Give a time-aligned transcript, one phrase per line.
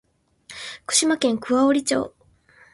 [0.81, 2.15] 福島県桑折町